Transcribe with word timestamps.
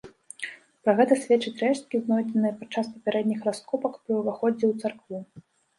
Пра 0.85 0.95
гэта 0.99 1.17
сведчаць 1.25 1.61
рэшткі, 1.65 2.01
знойдзеныя 2.07 2.57
падчас 2.63 2.91
папярэдніх 2.95 3.39
раскопак 3.53 3.93
пры 4.03 4.13
ўваходзе 4.23 4.65
ў 4.73 4.85
царкву. 4.85 5.17